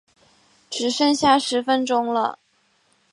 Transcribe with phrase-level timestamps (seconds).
[0.71, 2.39] 只剩下十分钟了